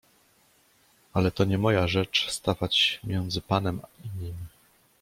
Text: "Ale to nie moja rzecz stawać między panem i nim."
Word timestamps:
"Ale 1.13 1.31
to 1.31 1.43
nie 1.45 1.57
moja 1.57 1.87
rzecz 1.87 2.29
stawać 2.31 2.99
między 3.03 3.41
panem 3.41 3.81
i 4.05 4.23
nim." 4.23 4.33